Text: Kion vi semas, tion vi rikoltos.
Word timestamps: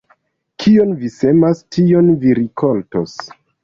Kion 0.63 0.95
vi 1.03 1.13
semas, 1.17 1.63
tion 1.79 2.13
vi 2.27 2.37
rikoltos. 2.43 3.19